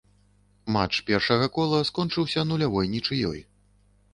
[0.75, 3.39] Матч першага кола скончыўся нулявой нічыёй.